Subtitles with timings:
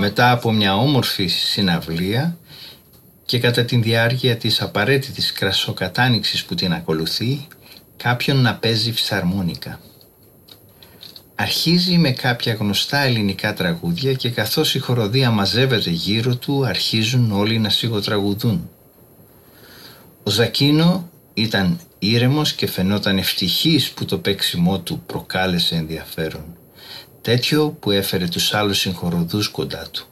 [0.00, 2.36] μετά από μια όμορφη συναυλία
[3.24, 7.46] και κατά τη διάρκεια της απαραίτητης κρασοκατάνοιξης που την ακολουθεί
[7.96, 9.80] κάποιον να παίζει φυσαρμόνικα.
[11.34, 17.58] Αρχίζει με κάποια γνωστά ελληνικά τραγούδια και καθώς η χοροδία μαζεύεται γύρω του αρχίζουν όλοι
[17.58, 18.70] να σιγοτραγουδούν.
[20.22, 26.59] Ο Ζακίνο ήταν ήρεμος και φαινόταν ευτυχής που το παίξιμό του προκάλεσε ενδιαφέρον.
[27.22, 30.06] Τέτοιο που έφερε τους άλλους συγχοροδούς κοντά του.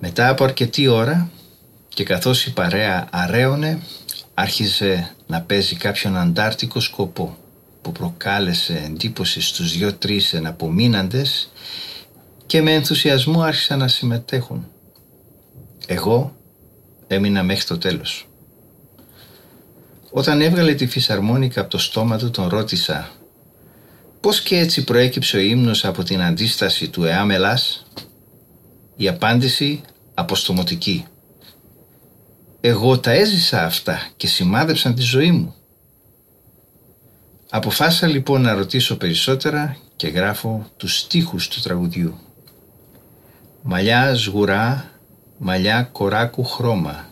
[0.00, 1.30] Μετά από αρκετή ώρα
[1.88, 3.82] και καθώς η παρέα αρέωνε
[4.34, 7.36] άρχισε να παίζει κάποιον αντάρτικο σκοπό
[7.82, 11.50] που προκάλεσε εντύπωση στους δυο-τρεις εναπομείναντες
[12.46, 14.66] και με ενθουσιασμό άρχισαν να συμμετέχουν.
[15.86, 16.36] Εγώ
[17.06, 18.28] έμεινα μέχρι το τέλος.
[20.10, 23.10] Όταν έβγαλε τη φυσαρμόνικα από το στόμα του τον ρώτησα
[24.20, 27.84] «Πώς και έτσι προέκυψε ο ύμνος από την αντίσταση του ΕΑΜΕΛΑΣ»
[28.96, 29.80] Η απάντηση
[30.14, 31.04] αποστομωτική.
[32.60, 35.54] Εγώ τα έζησα αυτά και σημάδεψαν τη ζωή μου.
[37.50, 42.18] Αποφάσισα λοιπόν να ρωτήσω περισσότερα και γράφω τους στίχους του τραγουδιού.
[43.62, 44.90] Μαλλιά σγουρά,
[45.38, 47.06] μαλλιά κοράκου χρώμα,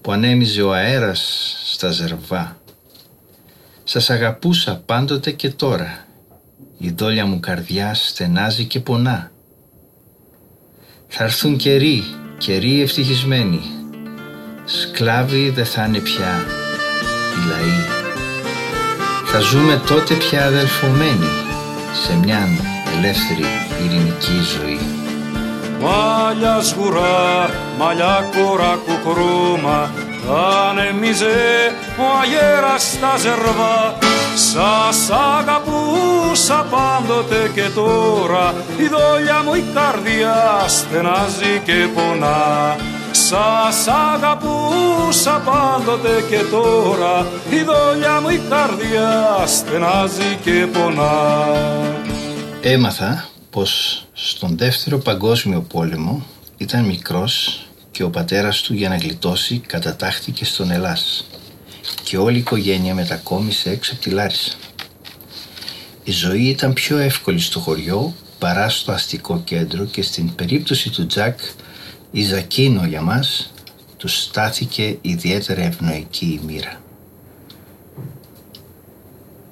[0.00, 2.60] που ανέμιζε ο αέρας στα ζερβά.
[3.84, 6.06] Σας αγαπούσα πάντοτε και τώρα,
[6.84, 9.30] η δόλια μου καρδιά στενάζει και πονά.
[11.08, 12.04] Θα έρθουν καιροί,
[12.38, 13.60] καιροί ευτυχισμένοι,
[14.64, 16.44] σκλάβοι δεν θα είναι πια
[17.34, 17.78] οι λαοί.
[19.24, 21.28] Θα ζούμε τότε πια αδελφωμένοι
[22.04, 22.48] σε μια
[22.96, 23.44] ελεύθερη
[23.84, 24.80] ειρηνική ζωή.
[25.80, 29.90] Μάλια σγουρά, μαλλιά κοράκου χρώμα,
[30.70, 31.34] ανεμίζε
[31.98, 34.11] ο αγέρας στα ζερβά.
[34.34, 42.76] Σας αγαπούσα πάντοτε και τώρα, η δόλια μου η καρδιά στενάζει και πονά.
[43.10, 51.12] Σας αγαπούσα πάντοτε και τώρα η δόλια μου η καρδιά στενάζει και πονά.
[52.62, 56.26] Έμαθα πως στον δεύτερο παγκόσμιο πόλεμο
[56.56, 61.24] ήταν μικρός και ο πατέρας του για να γλιτώσει κατατάχθηκε στον Ελλάς
[62.02, 64.52] και όλη η οικογένεια μετακόμισε έξω από τη Λάρισα.
[66.04, 71.06] Η ζωή ήταν πιο εύκολη στο χωριό παρά στο αστικό κέντρο και στην περίπτωση του
[71.06, 71.38] Τζακ
[72.10, 73.52] η Ζακίνο για μας
[73.96, 76.80] τους στάθηκε ιδιαίτερα ευνοϊκή η μοίρα.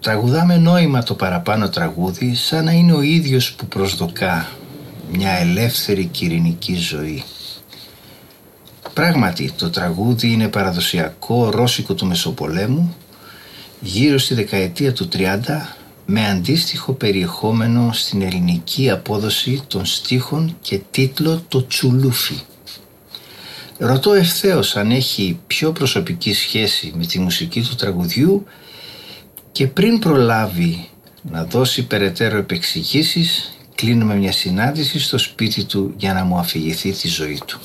[0.01, 4.49] Τραγουδάμε νόημα το παραπάνω τραγούδι σαν να είναι ο ίδιος που προσδοκά
[5.13, 7.25] μια ελεύθερη κυρινική ζωή.
[8.95, 12.97] Πράγματι το τραγούδι είναι παραδοσιακό ρώσικο του Μεσοπολέμου
[13.81, 15.39] γύρω στη δεκαετία του 30
[16.07, 22.41] με αντίστοιχο περιεχόμενο στην ελληνική απόδοση των στίχων και τίτλο «Το Τσουλούφι».
[23.79, 28.47] Ρωτώ ευθέως αν έχει πιο προσωπική σχέση με τη μουσική του τραγουδιού
[29.53, 30.89] και πριν προλάβει
[31.23, 37.09] να δώσει περαιτέρω επεξηγήσεις κλείνουμε μια συνάντηση στο σπίτι του για να μου αφηγηθεί τη
[37.09, 37.61] ζωή του.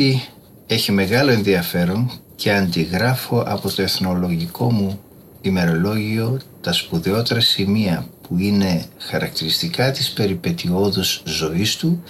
[0.00, 0.28] Αφήγηση
[0.66, 5.00] έχει μεγάλο ενδιαφέρον και αντιγράφω από το εθνολογικό μου
[5.42, 12.02] ημερολόγιο τα σπουδαιότερα σημεία που είναι χαρακτηριστικά της περιπετειώδους ζωής του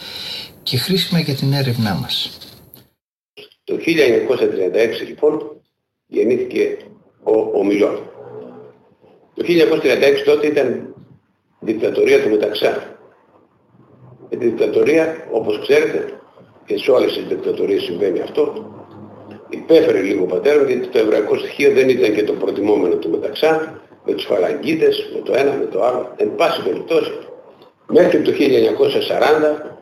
[0.63, 2.39] και χρήσιμα για την έρευνά μας.
[3.65, 5.61] Το 1936 λοιπόν
[6.07, 6.77] γεννήθηκε
[7.23, 7.65] ο, ο
[9.35, 9.49] Το 1936
[10.25, 10.95] τότε ήταν
[11.61, 12.99] δικτατορία του Μεταξά.
[14.29, 16.20] Η δικτατορία όπως ξέρετε
[16.71, 18.73] και σε όλες τις δικτατορίες συμβαίνει αυτό,
[19.49, 23.81] υπέφερε λίγο ο πατέρας γιατί το εβραϊκό στοιχείο δεν ήταν και το προτιμόμενο του μεταξά,
[24.05, 27.13] με τους φαλαγγίτες, με το ένα, με το άλλο, εν πάση περιπτώσει.
[27.87, 29.79] Μέχρι το 1940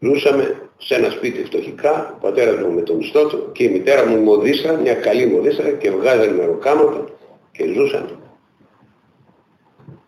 [0.00, 4.06] ζούσαμε σε ένα σπίτι φτωχικά, ο πατέρας μου με το μισθό του και η μητέρα
[4.06, 7.04] μου μοδίστρα, μια καλή μοδίστρα και βγάζανε μεροκάματα
[7.52, 8.18] και ζούσαν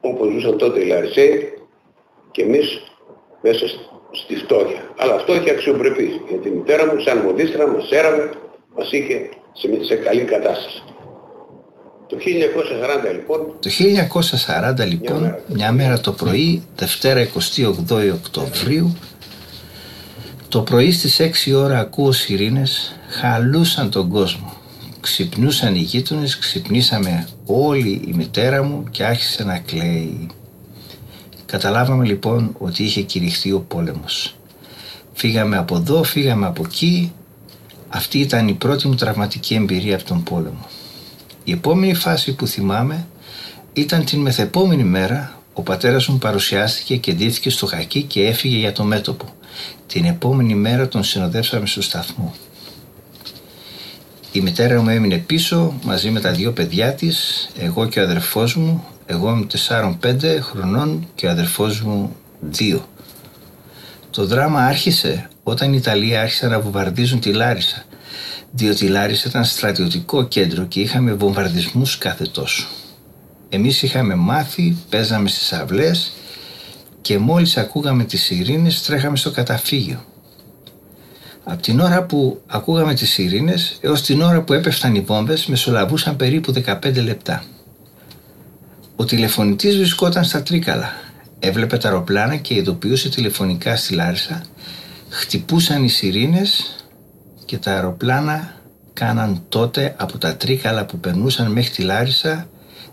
[0.01, 1.53] όπως ζούσαν τότε οι Λαρισαίοι
[2.31, 2.83] και εμείς
[3.43, 3.67] μέσα
[4.11, 4.83] στη φτώχεια.
[4.97, 6.21] Αλλά φτώχεια αξιοπρεπής.
[6.29, 8.31] Γιατί η μητέρα μου σαν μοντίστρα μας έραβε,
[8.77, 10.83] μας είχε σε, σε καλή κατάσταση.
[12.07, 13.55] Το 1940 λοιπόν...
[13.61, 13.71] Το
[14.83, 17.29] 1940 λοιπόν, μια μέρα, μια μέρα το πρωί, Δευτέρα
[17.89, 18.97] 28 Οκτωβρίου,
[20.49, 24.53] το πρωί στις 6 ώρα ακούω σιρήνες, χαλούσαν τον κόσμο.
[25.01, 30.31] Ξυπνούσαν οι γείτονες, ξυπνήσαμε όλη η μητέρα μου και άρχισε να κλαίει.
[31.51, 34.37] Καταλάβαμε λοιπόν ότι είχε κηρυχθεί ο πόλεμος.
[35.13, 37.13] Φύγαμε από εδώ, φύγαμε από εκεί.
[37.89, 40.67] Αυτή ήταν η πρώτη μου τραυματική εμπειρία από τον πόλεμο.
[41.45, 43.07] Η επόμενη φάση που θυμάμαι
[43.73, 48.73] ήταν την μεθεπόμενη μέρα ο πατέρας μου παρουσιάστηκε και ντύθηκε στο χακί και έφυγε για
[48.73, 49.25] το μέτωπο.
[49.87, 52.35] Την επόμενη μέρα τον συνοδεύσαμε στο σταθμό.
[54.33, 58.57] Η μητέρα μου έμεινε πίσω μαζί με τα δύο παιδιά της, εγώ και ο αδερφός
[58.57, 59.47] μου, εγώ είμαι
[60.03, 62.17] 4-5 χρονών και ο αδερφός μου
[62.59, 62.79] 2.
[64.11, 67.85] Το δράμα άρχισε όταν οι Ιταλοί άρχισαν να βομβαρδίζουν τη Λάρισα,
[68.51, 72.67] διότι η Λάρισα ήταν στρατιωτικό κέντρο και είχαμε βομβαρδισμούς κάθε τόσο.
[73.49, 76.13] Εμείς είχαμε μάθει, παίζαμε στις αυλές
[77.01, 80.05] και μόλις ακούγαμε τις ειρήνες τρέχαμε στο καταφύγιο.
[81.45, 86.17] Από την ώρα που ακούγαμε τις ειρήνες έως την ώρα που έπεφταν οι βόμβες μεσολαβούσαν
[86.17, 87.45] περίπου 15 λεπτά.
[89.01, 90.93] Ο τηλεφωνητής βρισκόταν στα Τρίκαλα.
[91.39, 94.43] Έβλεπε τα αεροπλάνα και ειδοποιούσε τηλεφωνικά στη Λάρισα.
[95.09, 96.77] Χτυπούσαν οι σιρήνες
[97.45, 98.55] και τα αεροπλάνα
[98.93, 102.49] κάναν τότε από τα Τρίκαλα που περνούσαν μέχρι τη Λάρισα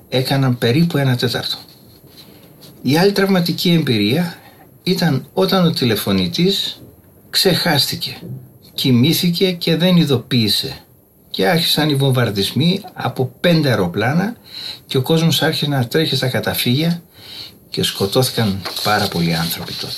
[0.09, 1.57] έκαναν περίπου ένα τέταρτο.
[2.81, 4.35] Η άλλη τραυματική εμπειρία
[4.83, 6.81] ήταν όταν ο τηλεφωνητής
[7.29, 8.17] ξεχάστηκε,
[8.73, 10.77] κοιμήθηκε και δεν ειδοποίησε
[11.37, 14.35] και άρχισαν οι βομβαρδισμοί από πέντε αεροπλάνα
[14.85, 17.01] και ο κόσμος άρχισε να τρέχει στα καταφύγια
[17.69, 19.93] και σκοτώθηκαν πάρα πολλοί άνθρωποι τότε.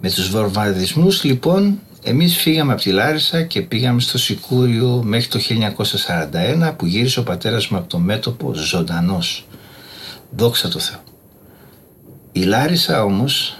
[0.00, 5.40] Με τους βομβαρδισμούς λοιπόν εμείς φύγαμε από τη Λάρισα και πήγαμε στο Σικούριο μέχρι το
[6.68, 9.46] 1941 που γύρισε ο πατέρας μου από το μέτωπο ζωντανός.
[10.36, 10.98] Δόξα τω Θεώ.
[12.32, 13.56] Η Λάρισα όμως,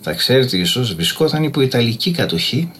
[0.00, 2.72] θα ξέρετε ίσως, βρισκόταν υπό Ιταλική κατοχή.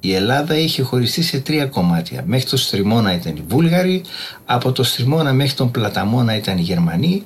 [0.00, 2.22] Η Ελλάδα είχε χωριστεί σε τρία κομμάτια.
[2.26, 4.02] Μέχρι το Στριμώνα ήταν οι Βούλγαροι,
[4.44, 7.24] από το Στριμώνα μέχρι τον Πλαταμόνα ήταν οι Γερμανοί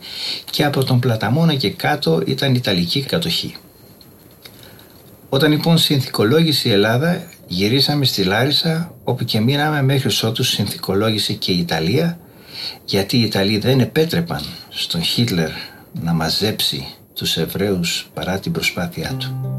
[0.50, 3.54] και από τον Πλαταμόνα και κάτω ήταν η Ιταλική κατοχή.
[5.28, 11.52] Όταν λοιπόν συνθηκολόγησε η Ελλάδα, γυρίσαμε στη Λάρισα, όπου και μείναμε μέχρι ότους συνθηκολόγησε και
[11.52, 12.18] η Ιταλία,
[12.84, 15.50] γιατί οι Ιταλοί δεν επέτρεπαν στον Χίτλερ
[16.02, 19.53] να μαζέψει τους Εβραίους παρά την προσπάθειά του.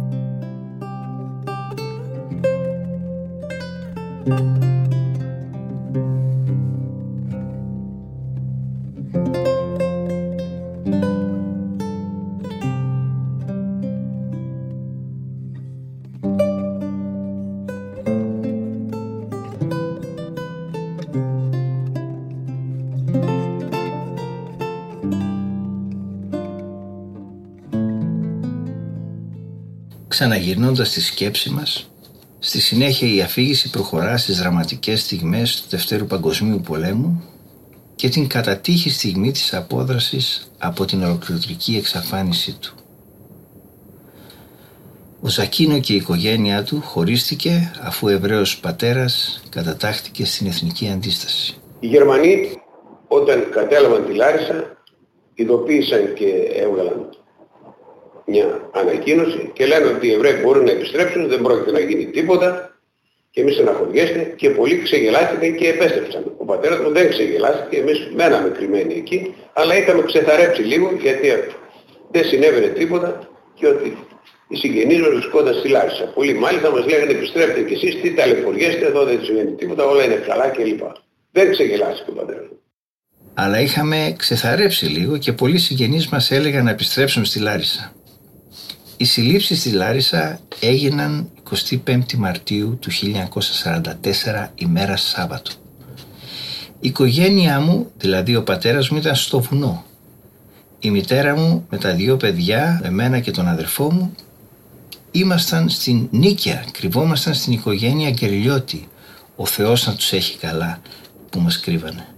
[30.07, 31.90] Ξαναγυρνώντας τη σκέψη μας,
[32.56, 37.24] στη συνέχεια η αφήγηση προχωρά στις δραματικές στιγμές του Δευτέρου Παγκοσμίου Πολέμου
[37.95, 42.76] και την κατατύχη στιγμή της απόδρασης από την ολοκληρωτική εξαφάνισή του.
[45.21, 51.57] Ο Ζακίνο και η οικογένειά του χωρίστηκε αφού ο Εβραίος πατέρας κατατάχθηκε στην Εθνική Αντίσταση.
[51.80, 52.62] Οι Γερμανοί
[53.07, 54.78] όταν κατέλαβαν τη Λάρισα
[55.33, 57.09] ειδοποίησαν και έβγαλαν
[58.26, 62.76] μια ανακοίνωση και λένε ότι οι Εβραίοι μπορούν να επιστρέψουν, δεν πρόκειται να γίνει τίποτα
[63.32, 66.34] και εμείς στεναχωριέστε και πολλοί ξεγελάστηκαν και επέστρεψαν.
[66.38, 71.28] Ο πατέρας μου δεν ξεγελάστηκε, εμείς μέναμε κρυμμένοι εκεί, αλλά είχαμε ξεθαρέψει λίγο γιατί
[72.12, 73.98] δεν συνέβαινε τίποτα και ότι
[74.48, 76.04] οι συγγενείς μας βρισκόνταν στη Λάρισα.
[76.04, 80.16] Πολλοί μάλιστα μας λέγανε επιστρέφτε κι εσείς, τι ταλαιπωριέστε, εδώ δεν συμβαίνει τίποτα, όλα είναι
[80.16, 80.82] καλά κλπ.
[81.32, 82.60] Δεν ξεγελάστηκε ο πατέρας μου.
[83.34, 87.94] Αλλά είχαμε ξεθαρέψει λίγο και πολλοί συγγενείς μας έλεγαν να επιστρέψουν στη Λάρισα.
[88.97, 91.30] Οι συλλήψεις στη Λάρισα έγιναν
[91.85, 95.52] 25 Μαρτίου του 1944 ημέρα Σάββατο.
[96.80, 99.85] Η οικογένειά μου, δηλαδή ο πατέρας μου ήταν στο βουνό.
[100.80, 104.16] Η μητέρα μου με τα δύο παιδιά, εμένα και τον αδερφό μου,
[105.11, 108.87] ήμασταν στην Νίκαια, κρυβόμασταν στην οικογένεια Γκερλιώτη.
[109.35, 110.81] Ο Θεός να τους έχει καλά
[111.30, 112.15] που μας κρύβανε.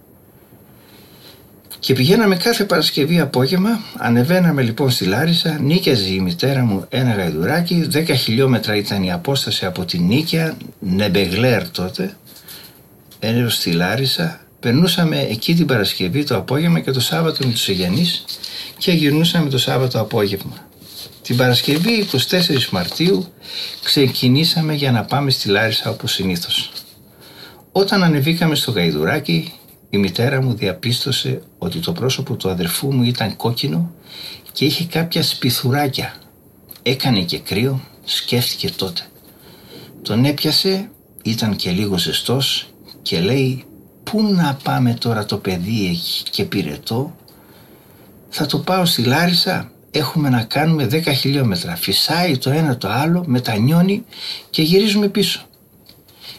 [1.87, 7.87] Και πηγαίναμε κάθε Παρασκευή απόγευμα, ανεβαίναμε λοιπόν στη Λάρισα, νίκιαζε η μητέρα μου ένα γαϊδουράκι,
[7.93, 12.17] 10 χιλιόμετρα ήταν η απόσταση από την Νίκαια, Νεμπεγλέρ τότε,
[13.19, 18.25] έως στη Λάρισα, περνούσαμε εκεί την Παρασκευή το απόγευμα και το Σάββατο με τους Αιγιανείς
[18.77, 20.67] και γυρνούσαμε το Σάββατο απόγευμα.
[21.21, 23.27] Την Παρασκευή 24 Μαρτίου
[23.83, 26.71] ξεκινήσαμε για να πάμε στη Λάρισα όπως συνήθως.
[27.71, 29.53] Όταν ανεβήκαμε στο γαϊδουράκι
[29.89, 33.91] η μητέρα μου διαπίστωσε ότι το πρόσωπο του αδερφού μου ήταν κόκκινο
[34.51, 36.13] και είχε κάποια σπιθουράκια.
[36.83, 39.01] Έκανε και κρύο, σκέφτηκε τότε.
[40.01, 40.89] Τον έπιασε,
[41.23, 42.67] ήταν και λίγο ζεστός
[43.01, 43.63] και λέει
[44.03, 47.15] «Πού να πάμε τώρα το παιδί έχει και πυρετό»
[48.29, 53.23] «Θα το πάω στη Λάρισα, έχουμε να κάνουμε 10 χιλιόμετρα, φυσάει το ένα το άλλο,
[53.27, 54.03] μετανιώνει
[54.49, 55.41] και γυρίζουμε πίσω».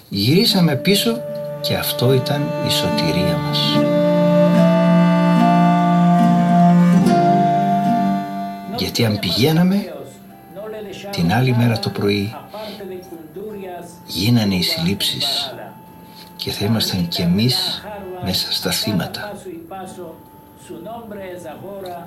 [0.09, 1.21] Γυρίσαμε πίσω
[1.69, 3.59] και αυτό ήταν η σωτηρία μας.
[8.77, 9.95] Γιατί αν πηγαίναμε
[11.11, 12.35] την άλλη μέρα το πρωί
[14.07, 15.55] γίνανε οι συλλήψεις
[16.37, 17.83] και θα ήμασταν κι εμείς
[18.25, 19.33] μέσα στα θύματα.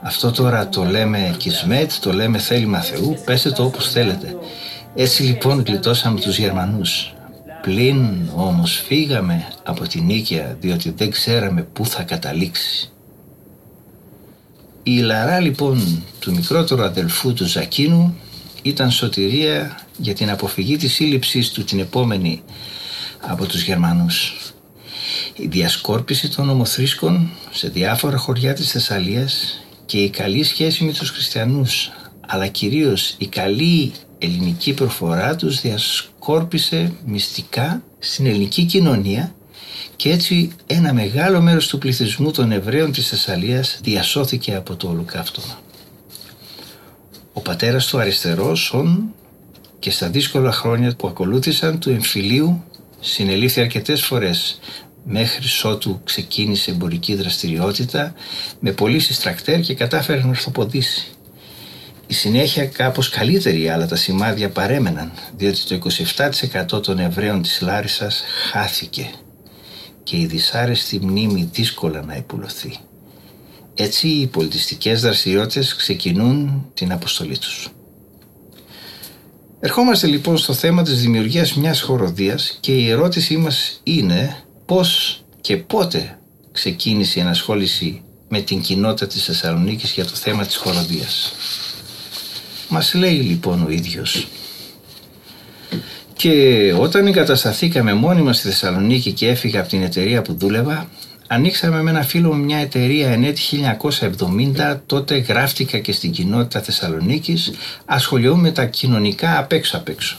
[0.01, 4.37] Αυτό τώρα το λέμε Κισμέτ, το λέμε θέλημα Θεού, πέστε το όπως θέλετε.
[4.95, 7.13] Έτσι λοιπόν γλιτώσαμε τους Γερμανούς.
[7.61, 12.93] Πλην όμως φύγαμε από την Νίκαια διότι δεν ξέραμε πού θα καταλήξεις.
[14.83, 18.15] Η Λαρά λοιπόν του μικρότερου αδελφού του Ζακίνου
[18.61, 22.41] ήταν σωτηρία για την αποφυγή της σύλληψής του την επόμενη
[23.19, 24.35] από τους Γερμανούς.
[25.35, 31.09] Η διασκόρπιση των ομοθρίσκων σε διάφορα χωριά της Θεσσαλίας και η καλή σχέση με τους
[31.09, 31.91] χριστιανούς
[32.27, 36.10] αλλά κυρίως η καλή ελληνική προφορά τους διασκόρπισε
[37.05, 39.35] μυστικά στην ελληνική κοινωνία
[39.95, 45.59] και έτσι ένα μεγάλο μέρος του πληθυσμού των Εβραίων της Θεσσαλίας διασώθηκε από το ολοκαύτωμα.
[47.33, 49.13] Ο πατέρας του αριστερός, ον,
[49.79, 52.63] και στα δύσκολα χρόνια που ακολούθησαν του εμφυλίου
[52.99, 54.59] συνελήφθη αρκετές φορές
[55.03, 58.13] μέχρι ότου ξεκίνησε εμπορική δραστηριότητα
[58.59, 61.07] με πωλήσεις τρακτέρ και κατάφερε να ορθοποδήσει.
[62.11, 65.89] Η συνέχεια κάπως καλύτερη αλλά τα σημάδια παρέμεναν διότι το
[66.75, 69.09] 27% των Εβραίων της Λάρισας χάθηκε
[70.03, 72.77] και η δυσάρεστη μνήμη δύσκολα να υπουλωθεί.
[73.75, 77.69] Έτσι οι πολιτιστικές δραστηριότητες ξεκινούν την αποστολή τους.
[79.59, 85.57] Ερχόμαστε λοιπόν στο θέμα της δημιουργίας μιας χοροδίας και η ερώτησή μας είναι πώς και
[85.57, 86.19] πότε
[86.51, 91.33] ξεκίνησε η ενασχόληση με την κοινότητα της Θεσσαλονίκης για το θέμα της χοροδίας.
[92.73, 94.27] Μας λέει λοιπόν ο ίδιος
[96.13, 100.89] και όταν εγκατασταθήκαμε μόνοι μας στη Θεσσαλονίκη και έφυγα από την εταιρεία που δούλευα
[101.27, 103.41] ανοίξαμε με ένα φίλο μου μια εταιρεία ενέτη
[104.59, 107.51] 1970 τότε γράφτηκα και στην κοινότητα Θεσσαλονίκης
[107.85, 110.17] ασχολιόμαι με τα κοινωνικά απ' έξω απ' έξω.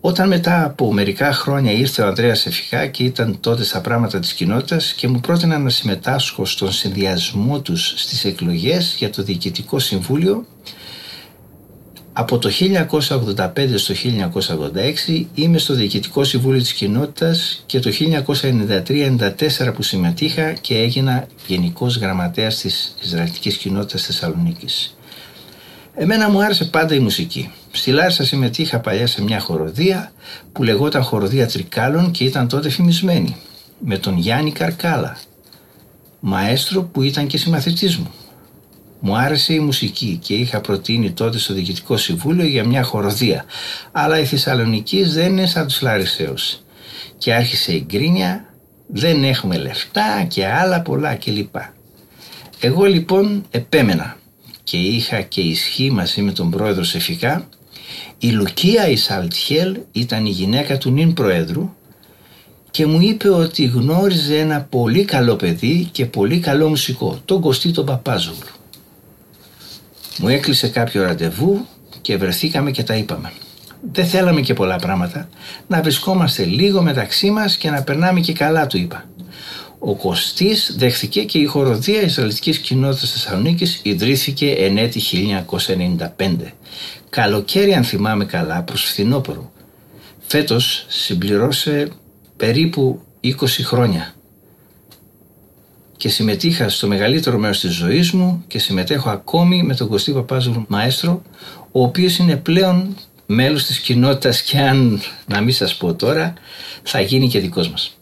[0.00, 4.32] Όταν μετά από μερικά χρόνια ήρθε ο Ανδρέας Εφικά και ήταν τότε στα πράγματα της
[4.32, 10.46] κοινότητας και μου πρότεινε να συμμετάσχω στον συνδυασμό τους στις εκλογές για το Διοικητικό Συμβούλιο
[12.20, 12.50] από το
[12.98, 13.94] 1985 στο
[15.08, 21.96] 1986 είμαι στο Διοικητικό Συμβούλιο της Κοινότητας και το 1993-94 που συμμετείχα και έγινα Γενικός
[21.96, 24.96] Γραμματέας της Ισραηλιτικής Κοινότητας Θεσσαλονίκης.
[25.94, 27.50] Εμένα μου άρεσε πάντα η μουσική.
[27.70, 30.12] Στη Λάρισα συμμετείχα παλιά σε μια χοροδία
[30.52, 33.36] που λεγόταν Χοροδία Τρικάλων και ήταν τότε φημισμένη
[33.78, 35.18] με τον Γιάννη Καρκάλα,
[36.20, 38.10] μαέστρο που ήταν και συμμαθητής μου.
[39.00, 43.44] Μου άρεσε η μουσική και είχα προτείνει τότε στο Διοικητικό Συμβούλιο για μια χοροδία.
[43.92, 46.62] Αλλά η Θεσσαλονίκη δεν είναι σαν τους Λαρισαίους.
[47.18, 48.44] Και άρχισε η γκρίνια,
[48.86, 51.54] δεν έχουμε λεφτά και άλλα πολλά κλπ.
[52.60, 54.16] Εγώ λοιπόν επέμενα
[54.64, 57.48] και είχα και ισχύ μαζί με τον πρόεδρο Σεφικά.
[58.18, 61.74] Η Λουκία Ισαλτιέλ ήταν η γυναίκα του νυν προέδρου
[62.70, 67.70] και μου είπε ότι γνώριζε ένα πολύ καλό παιδί και πολύ καλό μουσικό, τον Κωστή
[67.70, 68.59] τον Παπάζουλου.
[70.18, 71.66] Μου έκλεισε κάποιο ραντεβού
[72.00, 73.32] και βρεθήκαμε και τα είπαμε.
[73.92, 75.28] Δεν θέλαμε και πολλά πράγματα,
[75.66, 79.04] να βρισκόμαστε λίγο μεταξύ μας και να περνάμε και καλά του είπα.
[79.78, 86.54] Ο Κωστής δέχθηκε και η χοροδία Ισραηλιτικής Κοινότητας Θεσσαλονίκης ιδρύθηκε εν έτη 1995.
[87.10, 89.52] Καλοκαίρι αν θυμάμαι καλά προς φθινόπωρο.
[90.26, 91.88] Φέτος συμπληρώσε
[92.36, 93.30] περίπου 20
[93.64, 94.14] χρόνια
[96.00, 100.64] και συμμετείχα στο μεγαλύτερο μέρος της ζωής μου και συμμετέχω ακόμη με τον Κωστή Παπάζου
[100.68, 101.22] Μαέστρο
[101.72, 106.34] ο οποίος είναι πλέον μέλος της κοινότητας και αν να μην σας πω τώρα
[106.82, 107.96] θα γίνει και δικός μας.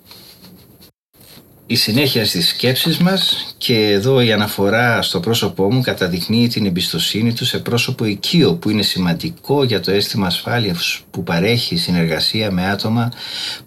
[1.67, 7.33] η συνέχεια στις σκέψεις μας και εδώ η αναφορά στο πρόσωπό μου καταδεικνύει την εμπιστοσύνη
[7.33, 12.71] του σε πρόσωπο οικείο που είναι σημαντικό για το αίσθημα ασφάλειας που παρέχει συνεργασία με
[12.71, 13.13] άτομα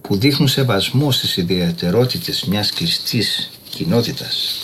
[0.02, 3.50] που δείχνουν σεβασμό στις ιδιαιτερότητες μιας κλειστής
[3.84, 4.58] κοινότητας.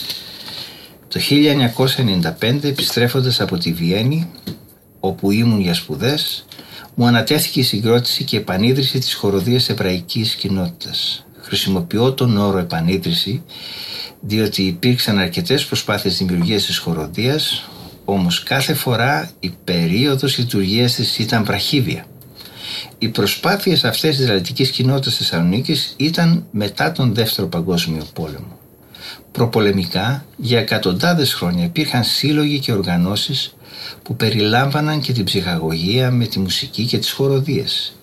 [1.07, 4.29] Το 1995 επιστρέφοντας από τη Βιέννη
[4.99, 6.45] όπου ήμουν για σπουδές
[6.95, 13.43] μου ανατέθηκε η συγκρότηση και επανίδρυση της χοροδίας εβραϊκής κοινότητας Χρησιμοποιώ τον όρο επανίδρυση
[14.21, 17.69] διότι υπήρξαν αρκετές προσπάθειες δημιουργίας της χοροδίας
[18.05, 22.05] όμως κάθε φορά η περίοδος λειτουργίας της ήταν βραχύβια.
[22.97, 28.56] Οι προσπάθειες αυτές της ραλτικής κοινότητας της Θεσσαλονίκης ήταν μετά τον Δεύτερο Παγκόσμιο Πόλεμο.
[29.31, 33.55] Προπολεμικά, για εκατοντάδες χρόνια υπήρχαν σύλλογοι και οργανώσεις
[34.03, 37.97] που περιλάμβαναν και την ψυχαγωγία με τη μουσική και τις χοροδίες.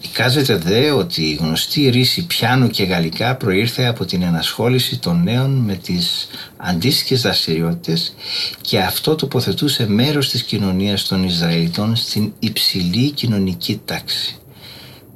[0.00, 5.50] Εικάζεται δε ότι η γνωστή ρίση πιάνου και γαλλικά προήρθε από την ενασχόληση των νέων
[5.50, 8.14] με τις αντίστοιχες δραστηριότητες
[8.60, 14.38] και αυτό τοποθετούσε μέρος της κοινωνίας των Ισραηλιτών στην υψηλή κοινωνική τάξη.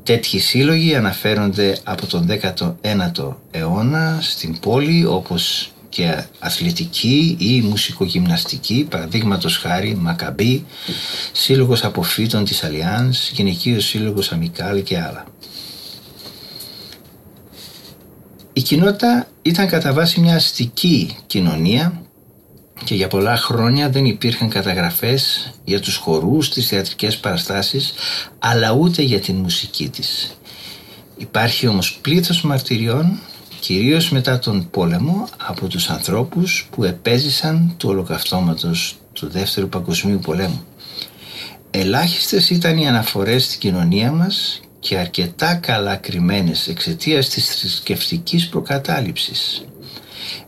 [0.08, 2.28] Τέτοιοι σύλλογοι αναφέρονται από τον
[2.82, 10.66] 19ο αιώνα στην πόλη όπως και αθλητική ή μουσικογυμναστική, παραδείγματος χάρη Μακαμπή,
[11.32, 15.24] σύλλογος αποφύτων της Αλιάνς, γυναικείος σύλλογος Αμικάλ και άλλα.
[18.52, 22.02] Η κοινότητα ήταν κατά βάση μια αστική κοινωνία
[22.84, 27.92] και για πολλά χρόνια δεν υπήρχαν καταγραφές για τους χορούς, τις θεατρικές παραστάσεις,
[28.38, 30.38] αλλά ούτε για την μουσική της.
[31.16, 33.18] Υπάρχει όμως πλήθος μαρτυριών
[33.60, 40.64] κυρίως μετά τον πόλεμο από τους ανθρώπους που επέζησαν του ολοκαυτώματος του Δεύτερου Παγκοσμίου Πολέμου.
[41.70, 49.67] Ελάχιστες ήταν οι αναφορές στην κοινωνία μας και αρκετά καλά κρυμμένες εξαιτίας της θρησκευτικής προκατάληψης.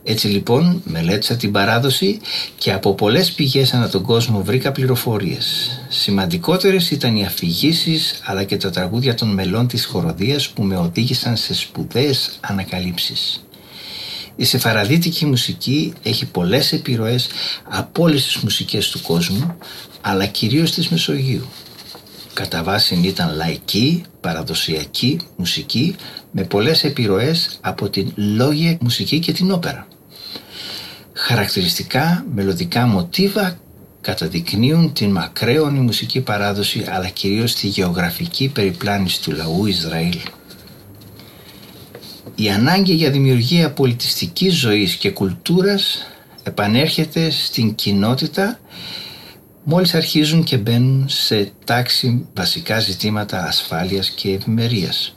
[0.03, 2.19] Έτσι λοιπόν μελέτησα την παράδοση
[2.57, 5.79] και από πολλές πηγές ανά τον κόσμο βρήκα πληροφορίες.
[5.89, 11.37] Σημαντικότερες ήταν οι αφηγήσεις αλλά και τα τραγούδια των μελών της χοροδίας που με οδήγησαν
[11.37, 13.43] σε σπουδαίες ανακαλύψεις.
[14.35, 17.27] Η σεφαραδίτικη μουσική έχει πολλές επιρροές
[17.69, 19.57] από όλες τις μουσικές του κόσμου
[20.01, 21.45] αλλά κυρίως της Μεσογείου.
[22.33, 25.95] Κατά βάση ήταν λαϊκή, παραδοσιακή μουσική
[26.31, 29.87] με πολλές επιρροές από την λόγια μουσική και την όπερα.
[31.13, 33.57] Χαρακτηριστικά μελωδικά μοτίβα
[34.01, 40.19] καταδεικνύουν την μακραίωνη μουσική παράδοση αλλά κυρίως τη γεωγραφική περιπλάνηση του λαού Ισραήλ.
[42.35, 46.05] Η ανάγκη για δημιουργία πολιτιστικής ζωής και κουλτούρας
[46.43, 48.59] επανέρχεται στην κοινότητα
[49.63, 55.15] μόλις αρχίζουν και μπαίνουν σε τάξη βασικά ζητήματα ασφάλειας και ευημερίας.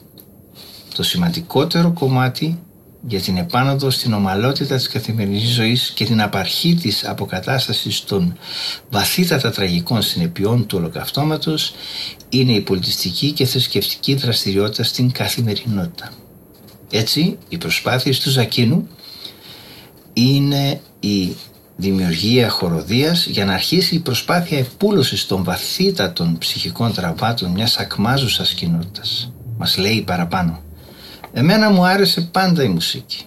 [0.95, 2.59] Το σημαντικότερο κομμάτι
[3.07, 8.37] για την επάνωδο στην ομαλότητα της καθημερινής ζωής και την απαρχή της αποκατάστασης των
[8.91, 11.75] βαθύτατα τραγικών συνεπειών του ολοκαυτώματος
[12.29, 16.13] είναι η πολιτιστική και θρησκευτική δραστηριότητα στην καθημερινότητα.
[16.91, 18.89] Έτσι, οι προσπάθειες του Ζακίνου
[20.13, 21.35] είναι η
[21.77, 29.33] δημιουργία χοροδίας για να αρχίσει η προσπάθεια επούλωσης των βαθύτατων ψυχικών τραβάτων μιας ακμάζουσας κοινότητας.
[29.59, 30.63] Μας λέει παραπάνω.
[31.33, 33.25] Εμένα μου άρεσε πάντα η μουσική.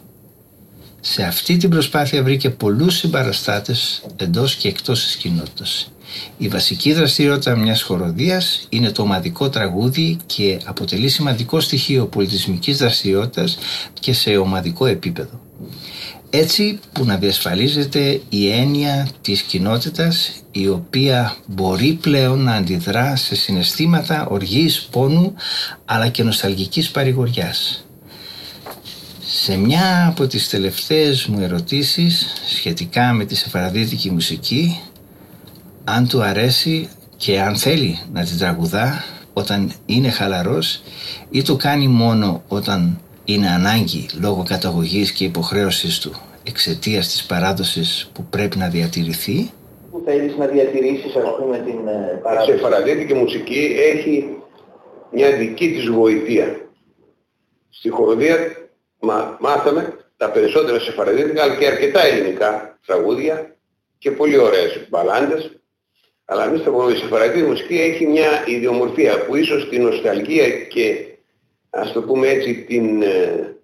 [0.99, 5.91] Σε αυτή την προσπάθεια βρήκε πολλούς συμπαραστάτες εντός και εκτός της κοινότητας.
[6.37, 13.57] Η βασική δραστηριότητα μιας χοροδίας είναι το ομαδικό τραγούδι και αποτελεί σημαντικό στοιχείο πολιτισμικής δραστηριότητας
[13.99, 15.46] και σε ομαδικό επίπεδο.
[16.29, 23.35] Έτσι που να διασφαλίζεται η έννοια της κοινότητας η οποία μπορεί πλέον να αντιδρά σε
[23.35, 25.33] συναισθήματα οργής, πόνου
[25.85, 27.85] αλλά και νοσταλγικής παρηγοριάς.
[29.25, 34.79] Σε μια από τις τελευταίες μου ερωτήσεις σχετικά με τη σεφαραδίτικη μουσική
[35.83, 40.81] αν του αρέσει και αν θέλει να την τραγουδά όταν είναι χαλαρός
[41.29, 46.11] ή το κάνει μόνο όταν είναι ανάγκη λόγω καταγωγής και υποχρέωσης του
[46.43, 49.51] εξαιτίας της παράδοσης που πρέπει να διατηρηθεί;
[49.91, 54.37] Που θέλεις να διατηρήσεις ας πούμε την ε, παράδοση; Σε φαραδίτικη μουσική έχει
[55.11, 56.59] μια δική της γοητεία.
[57.69, 58.37] Στη χοροδία
[58.99, 63.55] μα, μάθαμε τα περισσότερα σε φαραδίτικα αλλά και αρκετά ελληνικά τραγούδια
[63.97, 65.51] και πολύ ωραίες μπαλάντες.
[66.25, 71.16] Αλλά εμείς θα πούμε η σεφαραδίτικη μουσική έχει μια ιδιομορφία που ίσως την νοσταλγία και
[71.77, 73.55] ας το πούμε έτσι την, ε,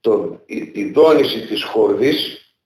[0.00, 0.40] το,
[0.72, 2.16] τη δόνηση της χορδής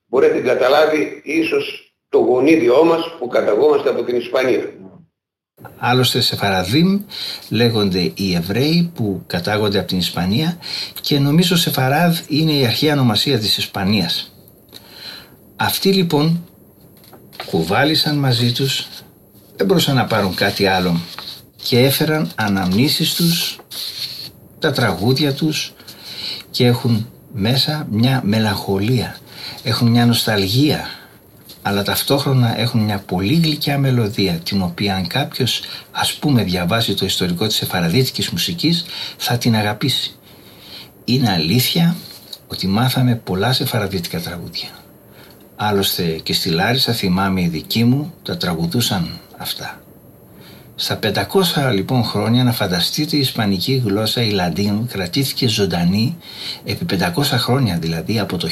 [0.07, 4.72] μπορεί να την καταλάβει ίσως το γονίδιό μας που καταγόμαστε από την Ισπανία.
[5.79, 7.01] Άλλωστε σε Φαραδίμ
[7.51, 10.59] λέγονται οι Εβραίοι που κατάγονται από την Ισπανία
[11.01, 14.35] και νομίζω σε Φαράδ είναι η αρχαία ονομασία της Ισπανίας.
[15.57, 16.44] Αυτοί λοιπόν
[17.46, 18.88] κουβάλισαν μαζί τους,
[19.57, 21.01] δεν μπορούσαν να πάρουν κάτι άλλο
[21.62, 23.59] και έφεραν αναμνήσεις τους,
[24.59, 25.73] τα τραγούδια τους
[26.51, 29.16] και έχουν μέσα μια μελαγχολία,
[29.62, 30.87] έχουν μια νοσταλγία
[31.66, 37.05] αλλά ταυτόχρονα έχουν μια πολύ γλυκιά μελωδία την οποία αν κάποιος ας πούμε διαβάσει το
[37.05, 38.85] ιστορικό της εφαραδίτικης μουσικής
[39.16, 40.14] θα την αγαπήσει.
[41.05, 41.97] Είναι αλήθεια
[42.47, 44.69] ότι μάθαμε πολλά σεφαραδίτικα τραγούδια.
[45.57, 49.81] Άλλωστε και στη Λάρισα θυμάμαι οι δικοί μου τα τραγουδούσαν αυτά.
[50.79, 56.17] Στα 500 λοιπόν χρόνια να φανταστείτε η ισπανική γλώσσα η Λαντίνου κρατήθηκε ζωντανή
[56.65, 58.49] επί 500 χρόνια δηλαδή από το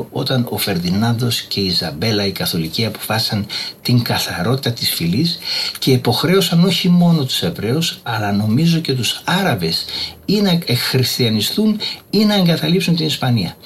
[0.00, 3.46] 1492 όταν ο Φερδινάνδος και η Ιζαμπέλα οι καθολικοί αποφάσισαν
[3.82, 5.38] την καθαρότητα της φυλής
[5.78, 9.84] και υποχρέωσαν όχι μόνο τους Εβραίους αλλά νομίζω και τους Άραβες
[10.24, 10.58] ή να
[10.90, 13.56] χριστιανιστούν ή να εγκαταλείψουν την Ισπανία.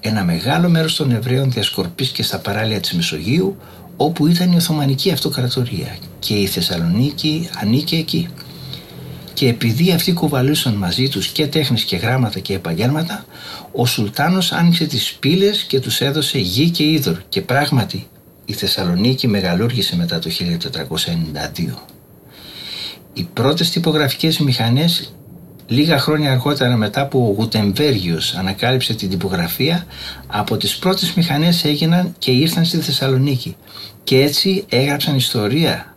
[0.00, 3.56] Ένα μεγάλο μέρος των Εβραίων διασκορπίστηκε στα παράλια της Μεσογείου
[3.96, 8.28] όπου ήταν η Οθωμανική Αυτοκρατορία και η Θεσσαλονίκη ανήκε εκεί.
[9.32, 13.24] Και επειδή αυτοί κουβαλούσαν μαζί τους και τέχνης και γράμματα και επαγγέλματα,
[13.72, 18.06] ο Σουλτάνος άνοιξε τις πύλες και τους έδωσε γη και είδωρ και πράγματι
[18.44, 21.86] η Θεσσαλονίκη μεγαλούργησε μετά το 1492.
[23.12, 25.12] Οι πρώτες τυπογραφικές μηχανές
[25.66, 29.86] Λίγα χρόνια αργότερα μετά που ο Γουτεμβέργιος ανακάλυψε την τυπογραφία
[30.26, 33.56] από τις πρώτες μηχανές έγιναν και ήρθαν στη Θεσσαλονίκη
[34.04, 35.91] και έτσι έγραψαν ιστορία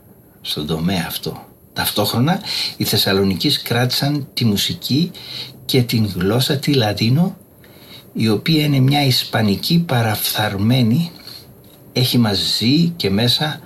[0.45, 1.43] στον τομέα αυτό.
[1.73, 2.41] Ταυτόχρονα
[2.77, 5.11] οι Θεσσαλονικείς κράτησαν τη μουσική
[5.65, 7.37] και την γλώσσα τη Λατίνο
[8.13, 11.11] η οποία είναι μια ισπανική παραφθαρμένη
[11.93, 13.59] έχει μαζί και μέσα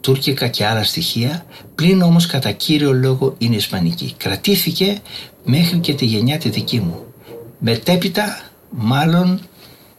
[0.00, 1.44] τουρκικά και άλλα στοιχεία
[1.74, 4.14] πλην όμως κατά κύριο λόγο είναι ισπανική.
[4.16, 4.98] Κρατήθηκε
[5.44, 7.04] μέχρι και τη γενιά τη δική μου.
[7.58, 9.40] Μετέπειτα μάλλον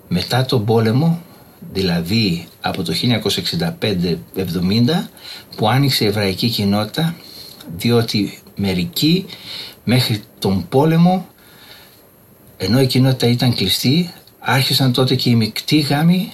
[0.08, 1.21] μετά τον πόλεμο
[1.73, 2.93] δηλαδή από το
[3.80, 3.80] 1965-70
[5.56, 7.15] που άνοιξε η εβραϊκή κοινότητα
[7.77, 9.25] διότι μερικοί
[9.84, 11.27] μέχρι τον πόλεμο
[12.58, 16.34] ενώ η κοινότητα ήταν κλειστή άρχισαν τότε και οι μεικτοί γάμοι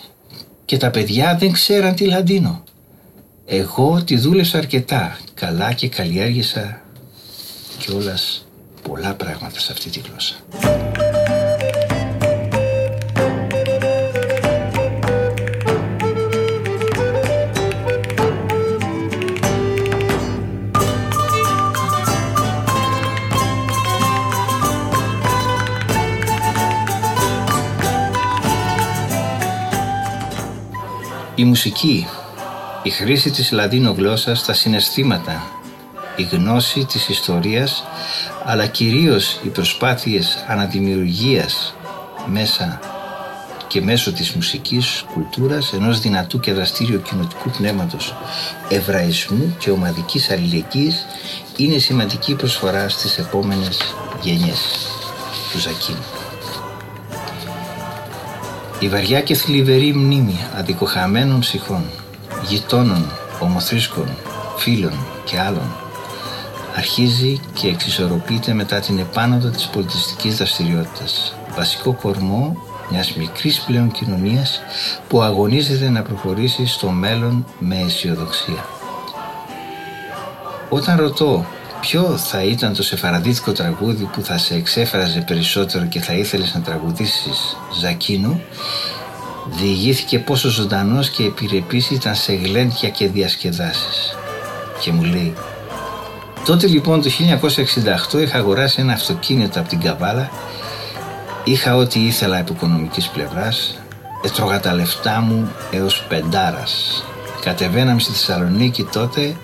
[0.66, 2.64] και τα παιδιά δεν ξέραν τι Λαντίνο.
[3.46, 6.82] Εγώ τη δούλεψα αρκετά καλά και καλλιέργησα
[7.78, 8.46] κιόλας
[8.82, 10.36] πολλά πράγματα σε αυτή τη γλώσσα.
[31.44, 32.08] Η μουσική,
[32.84, 35.44] η χρήση της λαδίνο γλώσσας στα συναισθήματα,
[36.16, 37.84] η γνώση της ιστορίας
[38.46, 41.76] αλλά κυρίως οι προσπάθειες αναδημιουργίας
[42.26, 42.80] μέσα
[43.68, 48.16] και μέσω της μουσικής κουλτούρας ενός δυνατού και δραστήριου κοινωτικού πνεύματος
[48.70, 51.06] εβραϊσμού και ομαδικής αλληλεγγύης
[51.58, 53.78] είναι σημαντική προσφορά στις επόμενες
[54.22, 54.60] γενιές
[55.52, 56.23] του Ζακίνου.
[58.84, 61.84] Η βαριά και θλιβερή μνήμη αδικοχαμένων ψυχών,
[62.48, 63.06] γειτόνων,
[63.40, 64.08] ομοθρίσκων,
[64.58, 64.94] φίλων
[65.24, 65.76] και άλλων
[66.76, 71.36] αρχίζει και εξισορροπείται μετά την επάνωδο της πολιτιστικής δραστηριότητας.
[71.56, 72.58] Βασικό κορμό
[72.90, 74.62] μιας μικρής πλέον κοινωνίας
[75.08, 78.66] που αγωνίζεται να προχωρήσει στο μέλλον με αισιοδοξία.
[80.70, 81.46] Όταν ρωτώ
[81.84, 86.62] ποιο θα ήταν το σεφαραδίτικο τραγούδι που θα σε εξέφραζε περισσότερο και θα ήθελες να
[86.62, 88.42] τραγουδήσεις Ζακίνου,
[89.50, 94.16] διηγήθηκε πόσο ζωντανός και επιρρεπής ήταν σε γλέντια και διασκεδάσεις.
[94.80, 95.34] Και μου λέει
[96.46, 97.10] Τότε λοιπόν το
[98.14, 100.30] 1968 είχα αγοράσει ένα αυτοκίνητο από την Καβάλα.
[101.44, 103.80] Είχα ό,τι ήθελα από οικονομικής πλευράς.
[104.22, 107.04] Έτρωγα τα λεφτά μου έως πεντάρας.
[107.42, 109.36] Κατεβαίναμε στη Θεσσαλονίκη τότε.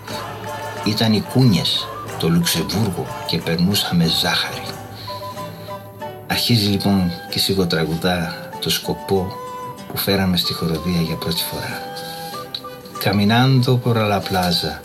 [0.84, 1.88] Ήταν οι Κούνιες,
[2.20, 4.62] το Λουξεμβούργο και περνούσαμε ζάχαρη
[6.28, 9.32] Αρχίζει λοιπόν και σιγοτραγουδά το σκοπό
[9.88, 11.88] που φέραμε στη χοροδία για πρώτη φορά
[13.02, 14.82] Caminando por la plaza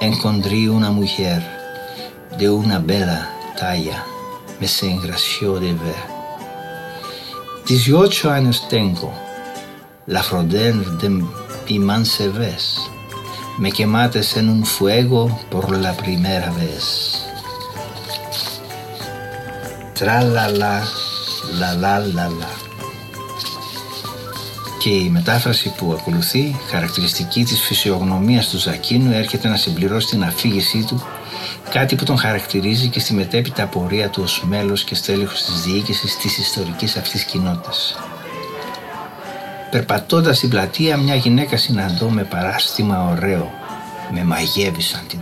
[0.00, 1.40] encontré una mujer
[2.38, 4.04] de una bella talla.
[4.60, 6.04] Me se engració de ver.
[7.66, 9.10] 18 años tengo.
[10.06, 12.90] La frontera de mi ves.
[13.58, 17.22] Me quemates en un fuego por la primera vez.
[19.94, 20.84] Tra la la,
[21.58, 22.48] la la la la.
[24.78, 30.84] και η μετάφραση που ακολουθεί, χαρακτηριστική της φυσιογνωμίας του Ζακίνου, έρχεται να συμπληρώσει την αφήγησή
[30.86, 31.02] του,
[31.70, 36.16] κάτι που τον χαρακτηρίζει και στη μετέπειτα πορεία του ως μέλος και στέλεχος της διοίκησης
[36.16, 37.96] της ιστορικής αυτής κοινότητας.
[39.76, 43.52] Περπατώντας στην πλατεία μια γυναίκα συναντώ με παράστημα ωραίο,
[44.12, 45.20] με μαγεύησαν την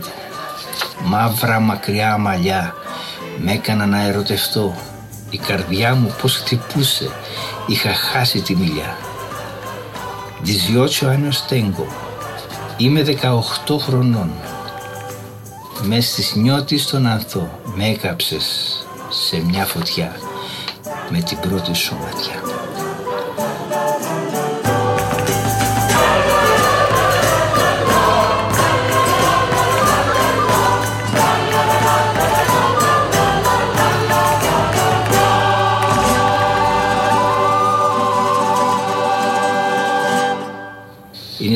[1.03, 2.75] Μαύρα μακριά μαλλιά,
[3.37, 4.75] με έκανα να ερωτευτώ.
[5.29, 7.09] Η καρδιά μου πως χτυπούσε,
[7.67, 8.97] είχα χάσει τη μιλιά.
[10.45, 11.85] 18 años tengo.
[12.77, 14.31] Είμαι 18 χρονών.
[15.83, 18.45] Μες στις νιώτης στον ανθό με έκαψες
[19.09, 20.15] σε μια φωτιά
[21.09, 22.44] με την πρώτη σου ματιά.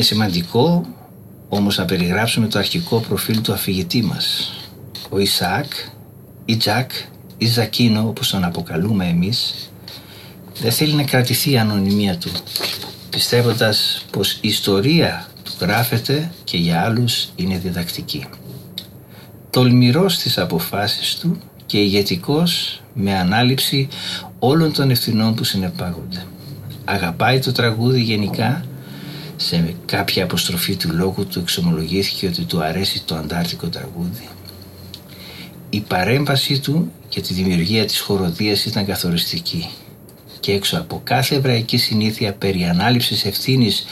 [0.00, 0.86] Είναι σημαντικό
[1.48, 4.52] όμως να περιγράψουμε το αρχικό προφίλ του αφηγητή μας.
[5.08, 5.72] Ο Ισαάκ,
[6.44, 6.90] ή Τζακ,
[7.38, 9.70] ή Ζακίνο όπως τον αποκαλούμε εμείς,
[10.60, 12.30] δεν θέλει να κρατηθεί η ανωνυμία του,
[13.10, 18.24] πιστεύοντας πως η ιστορία του γράφεται και για άλλους είναι διδακτική.
[19.50, 23.88] Τολμηρός στις αποφάσεις του και ηγετικός με ανάληψη
[24.38, 26.24] όλων των ευθυνών που συνεπάγονται.
[26.84, 28.64] Αγαπάει το τραγούδι γενικά
[29.42, 34.28] σε κάποια αποστροφή του λόγου του εξομολογήθηκε ότι του αρέσει το αντάρτικο τραγούδι.
[35.70, 39.68] Η παρέμβασή του για τη δημιουργία της χοροδίας ήταν καθοριστική
[40.40, 43.84] και έξω από κάθε εβραϊκή συνήθεια περί ανάληψης ευθύνης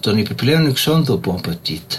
[0.00, 1.96] των επιπλέον εξόντων που αποτείται.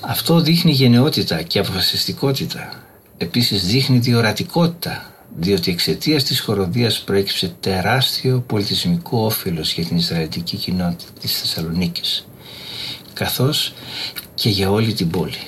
[0.00, 2.84] Αυτό δείχνει γενναιότητα και αποφασιστικότητα.
[3.18, 11.10] Επίσης δείχνει διορατικότητα διότι εξαιτίας της χοροδίας προέκυψε τεράστιο πολιτισμικό όφελος για την Ισραηλιτική κοινότητα
[11.20, 12.26] της Θεσσαλονίκης
[13.12, 13.72] καθώς
[14.34, 15.46] και για όλη την πόλη.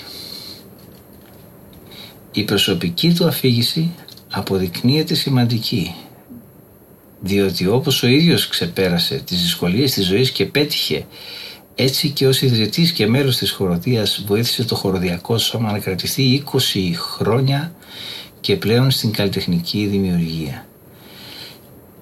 [2.32, 3.90] Η προσωπική του αφήγηση
[4.30, 5.94] αποδεικνύεται σημαντική
[7.20, 11.06] διότι όπως ο ίδιος ξεπέρασε τις δυσκολίες της ζωής και πέτυχε
[11.74, 16.58] έτσι και ως ιδρυτής και μέρος της χοροδίας βοήθησε το χοροδιακό σώμα να κρατηθεί 20
[16.94, 17.72] χρόνια
[18.40, 20.66] και πλέον στην καλλιτεχνική δημιουργία.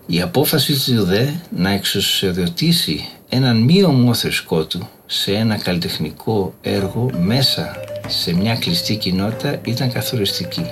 [0.06, 7.76] Η απόφαση του ΔΕ να εξουσιοδοτήσει έναν μη ομόθρησκό του σε ένα καλλιτεχνικό έργο μέσα
[8.08, 10.66] σε μια κλειστή κοινότητα ήταν καθοριστική.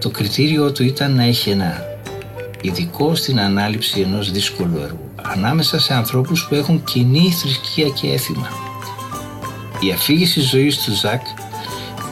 [0.00, 1.84] Το κριτήριο του ήταν να έχει ένα
[2.60, 8.48] ειδικό στην ανάληψη ενός δύσκολου έργου ανάμεσα σε ανθρώπους που έχουν κοινή θρησκεία και έθιμα.
[9.80, 11.20] Η αφήγηση ζωής του Ζακ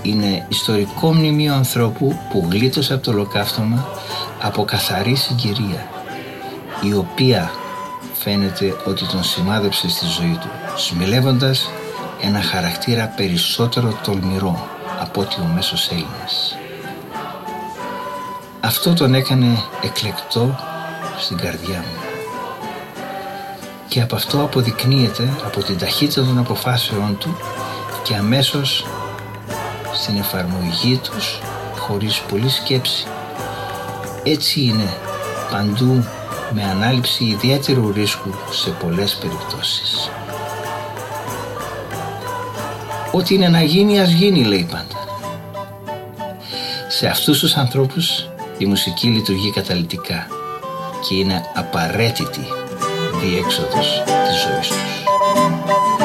[0.02, 3.88] είναι ιστορικό μνημείο ανθρώπου που γλίτωσε από το ολοκαύτωμα
[4.40, 5.88] από καθαρή συγκυρία
[6.82, 7.50] η οποία
[8.12, 11.70] φαίνεται ότι τον σημάδεψε στη ζωή του σμιλεύοντας
[12.20, 14.68] ένα χαρακτήρα περισσότερο τολμηρό
[15.00, 16.56] από ότι ο μέσος Έλληνας.
[18.60, 20.56] Αυτό τον έκανε εκλεκτό
[21.18, 22.00] στην καρδιά μου
[23.88, 27.36] και από αυτό αποδεικνύεται από την ταχύτητα των αποφάσεών του
[28.02, 28.84] και αμέσως
[30.00, 31.40] στην εφαρμογή τους
[31.78, 33.06] χωρίς πολλή σκέψη.
[34.22, 34.88] Έτσι είναι
[35.50, 36.04] παντού
[36.50, 40.10] με ανάληψη ιδιαίτερου ρίσκου σε πολλές περιπτώσεις.
[43.12, 44.98] Ό,τι είναι να γίνει ας γίνει λέει πάντα.
[46.88, 50.26] Σε αυτούς τους ανθρώπους η μουσική λειτουργεί καταλητικά
[51.08, 52.46] και είναι απαραίτητη
[53.22, 55.00] διέξοδος της ζωής τους.
[55.20, 55.99] Σας ευχαριστώ.